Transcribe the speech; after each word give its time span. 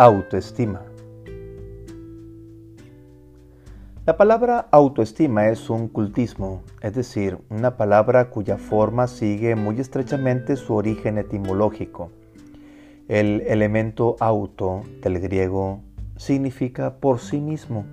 Autoestima. 0.00 0.82
La 4.06 4.16
palabra 4.16 4.68
autoestima 4.70 5.48
es 5.48 5.68
un 5.70 5.88
cultismo, 5.88 6.62
es 6.82 6.94
decir, 6.94 7.38
una 7.50 7.76
palabra 7.76 8.30
cuya 8.30 8.58
forma 8.58 9.08
sigue 9.08 9.56
muy 9.56 9.80
estrechamente 9.80 10.54
su 10.54 10.76
origen 10.76 11.18
etimológico. 11.18 12.12
El 13.08 13.40
elemento 13.40 14.14
auto 14.20 14.84
del 15.02 15.18
griego 15.18 15.80
significa 16.16 17.00
por 17.00 17.18
sí 17.18 17.40
mismo. 17.40 17.84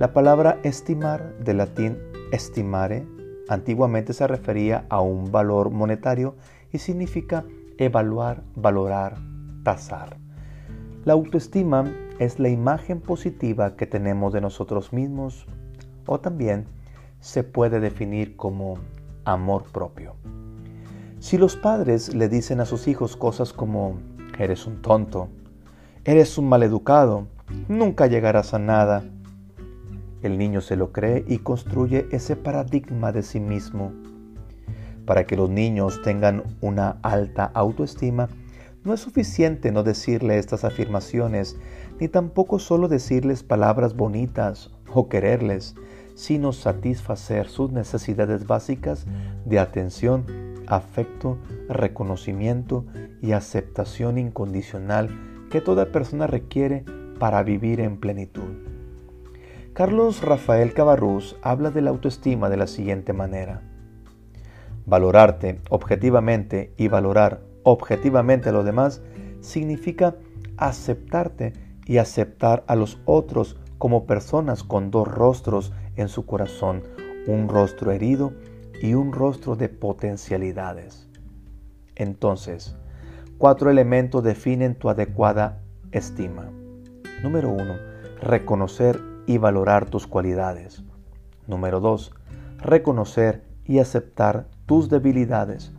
La 0.00 0.12
palabra 0.12 0.58
estimar, 0.64 1.32
del 1.38 1.58
latín 1.58 1.96
estimare, 2.32 3.06
antiguamente 3.48 4.14
se 4.14 4.26
refería 4.26 4.84
a 4.88 5.00
un 5.00 5.30
valor 5.30 5.70
monetario 5.70 6.34
y 6.72 6.78
significa 6.78 7.44
evaluar, 7.78 8.42
valorar, 8.56 9.14
tasar. 9.62 10.25
La 11.06 11.12
autoestima 11.12 11.84
es 12.18 12.40
la 12.40 12.48
imagen 12.48 13.00
positiva 13.00 13.76
que 13.76 13.86
tenemos 13.86 14.32
de 14.32 14.40
nosotros 14.40 14.92
mismos 14.92 15.46
o 16.04 16.18
también 16.18 16.66
se 17.20 17.44
puede 17.44 17.78
definir 17.78 18.34
como 18.34 18.74
amor 19.24 19.62
propio. 19.70 20.16
Si 21.20 21.38
los 21.38 21.54
padres 21.54 22.12
le 22.12 22.28
dicen 22.28 22.58
a 22.58 22.64
sus 22.64 22.88
hijos 22.88 23.16
cosas 23.16 23.52
como 23.52 24.00
eres 24.36 24.66
un 24.66 24.82
tonto, 24.82 25.28
eres 26.04 26.38
un 26.38 26.48
maleducado, 26.48 27.28
nunca 27.68 28.08
llegarás 28.08 28.52
a 28.52 28.58
nada, 28.58 29.04
el 30.22 30.36
niño 30.36 30.60
se 30.60 30.74
lo 30.74 30.90
cree 30.90 31.24
y 31.28 31.38
construye 31.38 32.08
ese 32.10 32.34
paradigma 32.34 33.12
de 33.12 33.22
sí 33.22 33.38
mismo. 33.38 33.92
Para 35.04 35.24
que 35.24 35.36
los 35.36 35.50
niños 35.50 36.02
tengan 36.02 36.42
una 36.60 36.98
alta 37.02 37.44
autoestima, 37.54 38.28
no 38.86 38.94
es 38.94 39.00
suficiente 39.00 39.72
no 39.72 39.82
decirle 39.82 40.38
estas 40.38 40.64
afirmaciones, 40.64 41.56
ni 41.98 42.08
tampoco 42.08 42.58
solo 42.60 42.86
decirles 42.86 43.42
palabras 43.42 43.96
bonitas 43.96 44.70
o 44.94 45.08
quererles, 45.08 45.74
sino 46.14 46.52
satisfacer 46.52 47.48
sus 47.48 47.72
necesidades 47.72 48.46
básicas 48.46 49.06
de 49.44 49.58
atención, 49.58 50.24
afecto, 50.68 51.36
reconocimiento 51.68 52.86
y 53.20 53.32
aceptación 53.32 54.18
incondicional 54.18 55.10
que 55.50 55.60
toda 55.60 55.90
persona 55.90 56.26
requiere 56.26 56.84
para 57.18 57.42
vivir 57.42 57.80
en 57.80 57.98
plenitud. 57.98 58.54
Carlos 59.72 60.22
Rafael 60.22 60.72
Cabarrús 60.72 61.36
habla 61.42 61.70
de 61.70 61.82
la 61.82 61.90
autoestima 61.90 62.48
de 62.48 62.56
la 62.56 62.66
siguiente 62.66 63.12
manera. 63.12 63.62
Valorarte 64.86 65.60
objetivamente 65.70 66.72
y 66.76 66.88
valorar 66.88 67.42
objetivamente 67.66 68.50
a 68.50 68.52
los 68.52 68.64
demás 68.64 69.02
significa 69.40 70.14
aceptarte 70.56 71.52
y 71.84 71.98
aceptar 71.98 72.62
a 72.68 72.76
los 72.76 73.00
otros 73.06 73.58
como 73.78 74.06
personas 74.06 74.62
con 74.62 74.92
dos 74.92 75.08
rostros 75.08 75.72
en 75.96 76.08
su 76.08 76.26
corazón, 76.26 76.84
un 77.26 77.48
rostro 77.48 77.90
herido 77.90 78.32
y 78.80 78.94
un 78.94 79.12
rostro 79.12 79.56
de 79.56 79.68
potencialidades. 79.68 81.08
Entonces, 81.96 82.76
cuatro 83.36 83.68
elementos 83.68 84.22
definen 84.22 84.76
tu 84.76 84.88
adecuada 84.88 85.60
estima. 85.90 86.48
Número 87.20 87.50
uno, 87.50 87.74
reconocer 88.22 89.00
y 89.26 89.38
valorar 89.38 89.90
tus 89.90 90.06
cualidades. 90.06 90.84
Número 91.48 91.80
dos, 91.80 92.14
reconocer 92.58 93.42
y 93.64 93.80
aceptar 93.80 94.46
tus 94.66 94.88
debilidades. 94.88 95.72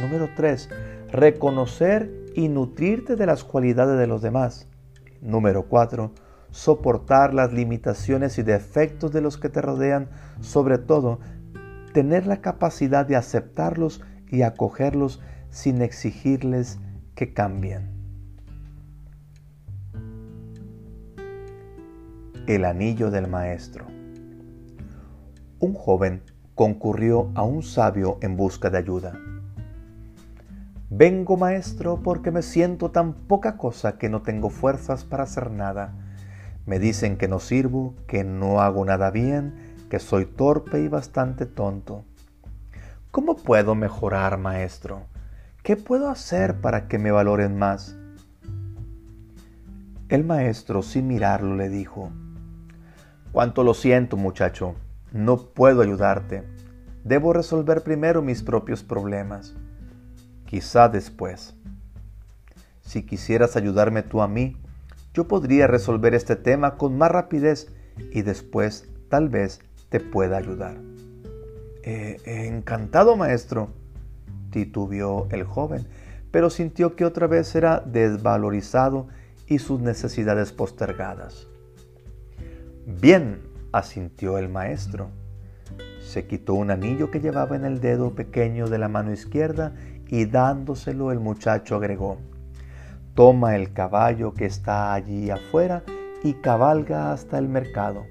Número 0.00 0.30
tres, 0.34 0.70
reconocer 1.16 2.12
y 2.34 2.50
nutrirte 2.50 3.16
de 3.16 3.24
las 3.24 3.42
cualidades 3.42 3.98
de 3.98 4.06
los 4.06 4.20
demás. 4.20 4.68
Número 5.22 5.66
4. 5.66 6.12
Soportar 6.50 7.32
las 7.32 7.54
limitaciones 7.54 8.36
y 8.38 8.42
defectos 8.42 9.12
de 9.12 9.22
los 9.22 9.38
que 9.38 9.48
te 9.48 9.62
rodean, 9.62 10.10
sobre 10.40 10.76
todo, 10.76 11.18
tener 11.94 12.26
la 12.26 12.42
capacidad 12.42 13.06
de 13.06 13.16
aceptarlos 13.16 14.02
y 14.28 14.42
acogerlos 14.42 15.22
sin 15.48 15.80
exigirles 15.80 16.78
que 17.14 17.32
cambien. 17.32 17.96
El 22.46 22.66
anillo 22.66 23.10
del 23.10 23.26
maestro. 23.26 23.86
Un 25.60 25.72
joven 25.72 26.22
concurrió 26.54 27.30
a 27.34 27.42
un 27.42 27.62
sabio 27.62 28.18
en 28.20 28.36
busca 28.36 28.68
de 28.68 28.78
ayuda. 28.78 29.18
Vengo, 30.88 31.36
maestro, 31.36 32.00
porque 32.00 32.30
me 32.30 32.42
siento 32.42 32.92
tan 32.92 33.12
poca 33.12 33.56
cosa 33.56 33.98
que 33.98 34.08
no 34.08 34.22
tengo 34.22 34.50
fuerzas 34.50 35.04
para 35.04 35.24
hacer 35.24 35.50
nada. 35.50 35.92
Me 36.64 36.78
dicen 36.78 37.16
que 37.16 37.26
no 37.26 37.40
sirvo, 37.40 37.96
que 38.06 38.22
no 38.22 38.60
hago 38.60 38.84
nada 38.84 39.10
bien, 39.10 39.74
que 39.90 39.98
soy 39.98 40.26
torpe 40.26 40.80
y 40.80 40.86
bastante 40.86 41.44
tonto. 41.44 42.04
¿Cómo 43.10 43.34
puedo 43.34 43.74
mejorar, 43.74 44.38
maestro? 44.38 45.02
¿Qué 45.64 45.76
puedo 45.76 46.08
hacer 46.08 46.60
para 46.60 46.86
que 46.86 46.98
me 47.00 47.10
valoren 47.10 47.58
más? 47.58 47.96
El 50.08 50.22
maestro, 50.22 50.82
sin 50.82 51.08
mirarlo, 51.08 51.56
le 51.56 51.68
dijo, 51.68 52.12
Cuánto 53.32 53.64
lo 53.64 53.74
siento, 53.74 54.16
muchacho, 54.16 54.76
no 55.10 55.36
puedo 55.36 55.82
ayudarte. 55.82 56.44
Debo 57.02 57.32
resolver 57.32 57.82
primero 57.82 58.22
mis 58.22 58.44
propios 58.44 58.84
problemas 58.84 59.56
quizá 60.46 60.88
después. 60.88 61.54
Si 62.80 63.04
quisieras 63.04 63.56
ayudarme 63.56 64.02
tú 64.02 64.22
a 64.22 64.28
mí, 64.28 64.56
yo 65.12 65.28
podría 65.28 65.66
resolver 65.66 66.14
este 66.14 66.36
tema 66.36 66.76
con 66.76 66.96
más 66.96 67.10
rapidez 67.10 67.72
y 68.12 68.22
después 68.22 68.88
tal 69.08 69.28
vez 69.28 69.60
te 69.88 70.00
pueda 70.00 70.36
ayudar. 70.36 70.76
Eh, 71.82 72.20
encantado, 72.46 73.16
maestro, 73.16 73.70
titubeó 74.50 75.28
el 75.30 75.44
joven, 75.44 75.86
pero 76.30 76.50
sintió 76.50 76.96
que 76.96 77.04
otra 77.04 77.26
vez 77.26 77.54
era 77.54 77.80
desvalorizado 77.80 79.08
y 79.46 79.58
sus 79.58 79.80
necesidades 79.80 80.52
postergadas. 80.52 81.46
Bien, 82.86 83.40
asintió 83.72 84.38
el 84.38 84.48
maestro. 84.48 85.10
Se 86.00 86.26
quitó 86.26 86.54
un 86.54 86.70
anillo 86.70 87.10
que 87.10 87.20
llevaba 87.20 87.56
en 87.56 87.64
el 87.64 87.80
dedo 87.80 88.14
pequeño 88.14 88.68
de 88.68 88.78
la 88.78 88.88
mano 88.88 89.12
izquierda 89.12 89.74
y 90.08 90.26
dándoselo 90.26 91.12
el 91.12 91.20
muchacho 91.20 91.76
agregó, 91.76 92.18
toma 93.14 93.56
el 93.56 93.72
caballo 93.72 94.34
que 94.34 94.46
está 94.46 94.92
allí 94.94 95.30
afuera 95.30 95.82
y 96.22 96.34
cabalga 96.34 97.12
hasta 97.12 97.38
el 97.38 97.48
mercado. 97.48 98.04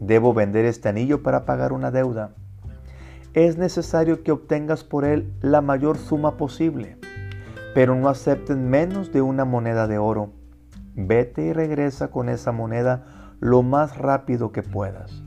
Debo 0.00 0.34
vender 0.34 0.64
este 0.64 0.88
anillo 0.88 1.22
para 1.22 1.44
pagar 1.44 1.72
una 1.72 1.90
deuda. 1.90 2.34
Es 3.32 3.58
necesario 3.58 4.22
que 4.22 4.32
obtengas 4.32 4.84
por 4.84 5.04
él 5.04 5.32
la 5.40 5.60
mayor 5.60 5.98
suma 5.98 6.36
posible, 6.36 6.96
pero 7.74 7.94
no 7.94 8.08
acepten 8.08 8.68
menos 8.68 9.12
de 9.12 9.22
una 9.22 9.44
moneda 9.44 9.86
de 9.86 9.98
oro. 9.98 10.30
Vete 10.94 11.46
y 11.46 11.52
regresa 11.52 12.08
con 12.08 12.28
esa 12.28 12.52
moneda 12.52 13.34
lo 13.40 13.62
más 13.62 13.98
rápido 13.98 14.52
que 14.52 14.62
puedas. 14.62 15.24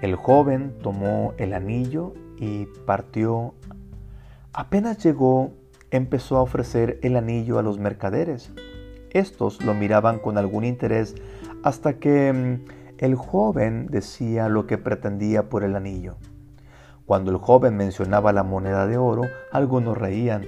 El 0.00 0.16
joven 0.16 0.74
tomó 0.82 1.34
el 1.36 1.52
anillo 1.52 2.14
y 2.38 2.66
partió 2.86 3.54
Apenas 4.56 5.02
llegó, 5.02 5.50
empezó 5.90 6.36
a 6.36 6.42
ofrecer 6.42 7.00
el 7.02 7.16
anillo 7.16 7.58
a 7.58 7.62
los 7.64 7.80
mercaderes. 7.80 8.52
Estos 9.10 9.60
lo 9.64 9.74
miraban 9.74 10.20
con 10.20 10.38
algún 10.38 10.64
interés 10.64 11.16
hasta 11.64 11.94
que 11.94 12.32
mm, 12.32 12.64
el 12.98 13.16
joven 13.16 13.88
decía 13.90 14.48
lo 14.48 14.68
que 14.68 14.78
pretendía 14.78 15.48
por 15.48 15.64
el 15.64 15.74
anillo. 15.74 16.18
Cuando 17.04 17.32
el 17.32 17.38
joven 17.38 17.76
mencionaba 17.76 18.32
la 18.32 18.44
moneda 18.44 18.86
de 18.86 18.96
oro, 18.96 19.22
algunos 19.50 19.98
reían, 19.98 20.44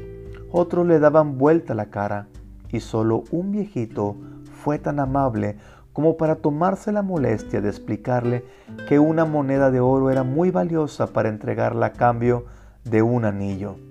otros 0.53 0.87
le 0.87 1.01
daban 1.01 1.37
vuelta 1.37 1.75
la 1.75 1.87
cara, 1.87 2.29
y 2.69 2.79
solo 2.79 3.25
un 3.33 3.51
viejito 3.51 4.17
fue 4.63 4.79
tan 4.79 5.01
amable 5.01 5.57
como 5.93 6.17
para 6.17 6.37
tomarse 6.37 6.93
la 6.93 7.03
molestia 7.03 7.61
de 7.61 7.71
explicarle 7.71 8.45
que 8.89 9.01
una 9.01 9.25
moneda 9.25 9.73
de 9.73 9.81
oro 9.81 10.11
era 10.11 10.23
muy 10.23 10.53
valiosa 10.53 11.09
para 11.09 11.29
entregarla 11.29 11.87
a 11.87 11.93
cambio 11.93 12.45
de 12.85 13.03
un 13.03 13.25
anillo. 13.25 13.86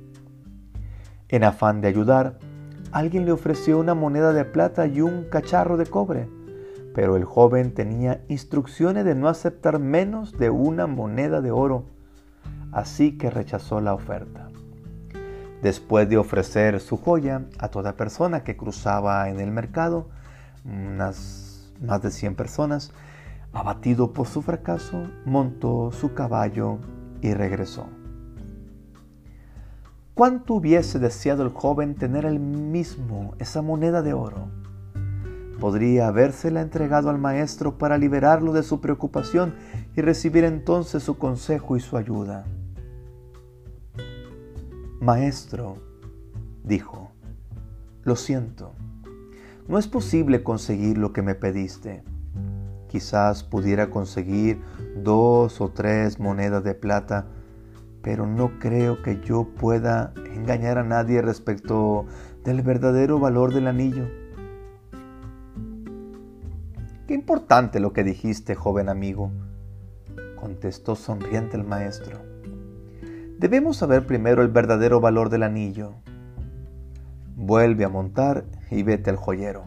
En 1.27 1.43
afán 1.43 1.81
de 1.81 1.87
ayudar, 1.87 2.37
alguien 2.91 3.25
le 3.25 3.31
ofreció 3.31 3.79
una 3.79 3.95
moneda 3.95 4.31
de 4.31 4.45
plata 4.45 4.85
y 4.85 5.01
un 5.01 5.23
cacharro 5.23 5.75
de 5.75 5.87
cobre, 5.87 6.29
pero 6.93 7.17
el 7.17 7.25
joven 7.25 7.73
tenía 7.73 8.23
instrucciones 8.27 9.05
de 9.05 9.15
no 9.15 9.27
aceptar 9.27 9.79
menos 9.79 10.37
de 10.37 10.51
una 10.51 10.85
moneda 10.85 11.41
de 11.41 11.49
oro, 11.49 11.85
así 12.71 13.17
que 13.17 13.31
rechazó 13.31 13.81
la 13.81 13.95
oferta. 13.95 14.49
Después 15.63 16.07
de 16.07 16.17
ofrecer 16.17 16.79
su 16.79 16.95
joya 16.95 17.45
a 17.57 17.69
toda 17.69 17.97
persona 17.97 18.43
que 18.43 18.55
cruzaba 18.55 19.27
en 19.29 19.39
el 19.39 19.49
mercado, 19.49 20.09
unas 20.63 21.73
más 21.81 22.03
de 22.03 22.11
100 22.11 22.35
personas, 22.35 22.91
abatido 23.51 24.13
por 24.13 24.27
su 24.27 24.43
fracaso, 24.43 25.09
montó 25.25 25.91
su 25.91 26.13
caballo 26.13 26.77
y 27.21 27.33
regresó. 27.33 27.87
¿Cuánto 30.15 30.55
hubiese 30.55 30.97
deseado 30.97 31.43
el 31.43 31.49
joven 31.49 31.93
tener 31.93 32.25
el 32.25 32.39
mismo 32.39 33.35
esa 33.37 33.61
moneda 33.61 34.01
de 34.01 34.13
oro? 34.13 34.47
podría 35.59 36.07
habérsela 36.07 36.61
entregado 36.61 37.09
al 37.09 37.17
maestro 37.17 37.77
para 37.77 37.97
liberarlo 37.97 38.53
de 38.53 38.63
su 38.63 38.81
preocupación 38.81 39.55
y 39.95 40.01
recibir 40.01 40.43
entonces 40.43 41.03
su 41.03 41.17
consejo 41.17 41.77
y 41.77 41.79
su 41.79 41.97
ayuda. 41.97 42.45
Maestro, 44.99 45.77
dijo, 46.63 47.11
lo 48.03 48.15
siento, 48.15 48.73
no 49.67 49.77
es 49.79 49.87
posible 49.87 50.43
conseguir 50.43 50.97
lo 50.97 51.13
que 51.13 51.21
me 51.21 51.35
pediste. 51.35 52.03
Quizás 52.87 53.43
pudiera 53.43 53.89
conseguir 53.89 54.61
dos 54.95 55.61
o 55.61 55.69
tres 55.69 56.19
monedas 56.19 56.63
de 56.63 56.75
plata, 56.75 57.27
pero 58.05 58.27
no 58.27 58.59
creo 58.59 59.01
que 59.01 59.19
yo 59.21 59.47
pueda 59.59 60.13
engañar 60.35 60.77
a 60.77 60.83
nadie 60.83 61.23
respecto 61.23 62.05
del 62.43 62.61
verdadero 62.61 63.17
valor 63.17 63.51
del 63.51 63.65
anillo. 63.65 64.07
Qué 67.07 67.15
importante 67.15 67.79
lo 67.79 67.93
que 67.93 68.03
dijiste, 68.03 68.53
joven 68.53 68.89
amigo, 68.89 69.31
contestó 70.39 70.95
sonriente 70.95 71.57
el 71.57 71.63
maestro. 71.63 72.19
Debemos 73.39 73.77
saber 73.77 74.05
primero 74.05 74.43
el 74.43 74.49
verdadero 74.49 75.01
valor 75.01 75.31
del 75.31 75.41
anillo. 75.41 75.95
Vuelve 77.35 77.85
a 77.85 77.89
montar 77.89 78.45
y 78.69 78.83
vete 78.83 79.09
al 79.09 79.15
joyero. 79.15 79.63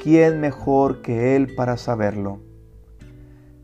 ¿Quién 0.00 0.40
mejor 0.40 1.02
que 1.02 1.34
él 1.34 1.56
para 1.56 1.76
saberlo? 1.76 2.38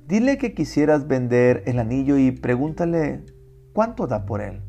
Dile 0.08 0.38
que 0.38 0.54
quisieras 0.54 1.06
vender 1.06 1.62
el 1.66 1.78
anillo 1.78 2.18
y 2.18 2.32
pregúntale 2.32 3.35
cuánto 3.76 4.06
da 4.06 4.24
por 4.24 4.40
él. 4.40 4.62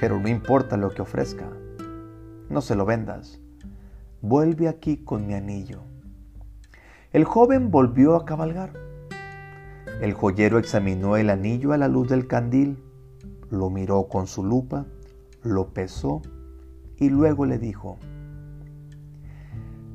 Pero 0.00 0.18
no 0.18 0.26
importa 0.26 0.78
lo 0.78 0.88
que 0.88 1.02
ofrezca, 1.02 1.50
no 2.48 2.62
se 2.62 2.74
lo 2.74 2.86
vendas. 2.86 3.42
Vuelve 4.22 4.68
aquí 4.68 5.04
con 5.04 5.26
mi 5.26 5.34
anillo. 5.34 5.82
El 7.12 7.24
joven 7.24 7.70
volvió 7.70 8.16
a 8.16 8.24
cabalgar. 8.24 8.72
El 10.00 10.14
joyero 10.14 10.56
examinó 10.58 11.18
el 11.18 11.28
anillo 11.28 11.74
a 11.74 11.76
la 11.76 11.88
luz 11.88 12.08
del 12.08 12.26
candil, 12.26 12.82
lo 13.50 13.68
miró 13.68 14.08
con 14.08 14.26
su 14.26 14.42
lupa, 14.42 14.86
lo 15.42 15.74
pesó 15.74 16.22
y 16.96 17.10
luego 17.10 17.44
le 17.44 17.58
dijo, 17.58 17.98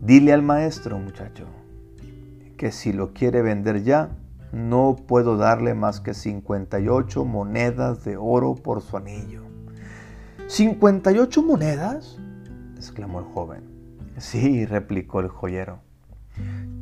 dile 0.04 0.32
al 0.32 0.44
maestro 0.44 1.00
muchacho 1.00 1.48
que 2.56 2.72
si 2.72 2.94
lo 2.94 3.14
quiere 3.14 3.42
vender 3.42 3.82
ya, 3.82 4.12
no 4.52 4.96
puedo 5.08 5.38
darle 5.38 5.74
más 5.74 6.00
que 6.00 6.14
58 6.14 7.26
monedas 7.26 8.04
de 8.04 8.18
oro 8.18 8.56
por 8.56 8.82
su 8.82 8.98
anillo. 8.98 9.44
¿58 10.48 11.44
monedas? 11.44 12.18
exclamó 12.76 13.20
el 13.20 13.26
joven. 13.26 13.64
Sí, 14.18 14.66
replicó 14.66 15.20
el 15.20 15.28
joyero. 15.28 15.80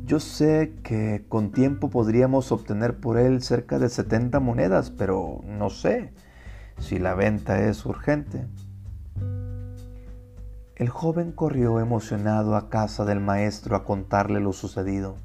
Yo 0.04 0.20
sé 0.20 0.74
que 0.84 1.24
con 1.28 1.50
tiempo 1.50 1.90
podríamos 1.90 2.52
obtener 2.52 2.98
por 2.98 3.18
él 3.18 3.42
cerca 3.42 3.78
de 3.78 3.88
70 3.88 4.38
monedas, 4.38 4.90
pero 4.90 5.40
no 5.44 5.68
sé 5.68 6.12
si 6.78 6.98
la 6.98 7.14
venta 7.14 7.60
es 7.60 7.84
urgente. 7.84 8.46
El 10.76 10.90
joven 10.90 11.32
corrió 11.32 11.80
emocionado 11.80 12.54
a 12.54 12.68
casa 12.68 13.04
del 13.04 13.18
maestro 13.18 13.76
a 13.76 13.84
contarle 13.84 14.40
lo 14.40 14.52
sucedido. 14.52 15.16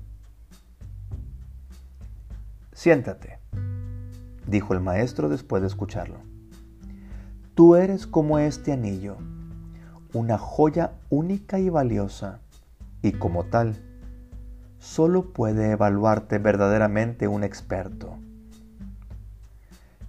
Siéntate, 2.81 3.37
dijo 4.47 4.73
el 4.73 4.79
maestro 4.79 5.29
después 5.29 5.61
de 5.61 5.67
escucharlo. 5.67 6.17
Tú 7.53 7.75
eres 7.75 8.07
como 8.07 8.39
este 8.39 8.71
anillo, 8.71 9.17
una 10.13 10.39
joya 10.39 10.93
única 11.11 11.59
y 11.59 11.69
valiosa, 11.69 12.39
y 13.03 13.11
como 13.11 13.43
tal, 13.43 13.75
solo 14.79 15.31
puede 15.31 15.69
evaluarte 15.69 16.39
verdaderamente 16.39 17.27
un 17.27 17.43
experto. 17.43 18.15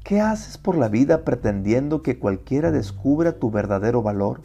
¿Qué 0.03 0.23
haces 0.23 0.57
por 0.57 0.79
la 0.79 0.89
vida 0.89 1.27
pretendiendo 1.27 2.01
que 2.01 2.19
cualquiera 2.19 2.71
descubra 2.71 3.33
tu 3.33 3.51
verdadero 3.51 4.01
valor? 4.01 4.41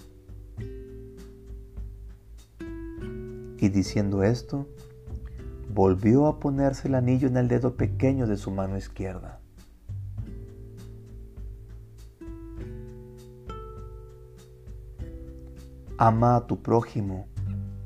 Y 3.58 3.70
diciendo 3.70 4.22
esto, 4.24 4.68
volvió 5.70 6.28
a 6.28 6.40
ponerse 6.40 6.88
el 6.88 6.96
anillo 6.96 7.28
en 7.28 7.38
el 7.38 7.48
dedo 7.48 7.76
pequeño 7.76 8.28
de 8.28 8.38
su 8.38 8.52
mano 8.52 8.78
izquierda. 8.78 9.40
Ama 15.98 16.36
a 16.36 16.48
tu 16.48 16.62
prójimo 16.62 17.28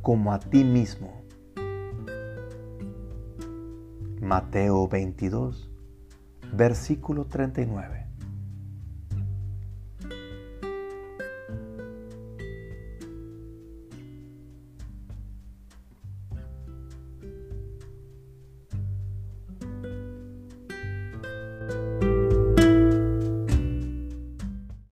como 0.01 0.33
a 0.33 0.39
ti 0.39 0.63
mismo. 0.63 1.21
Mateo 4.19 4.87
22, 4.87 5.71
versículo 6.53 7.25
39. 7.25 8.00